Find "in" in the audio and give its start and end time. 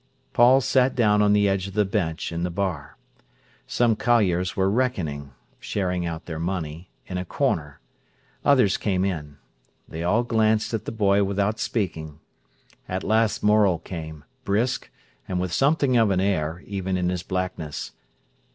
2.31-2.41, 9.05-9.37, 16.97-17.09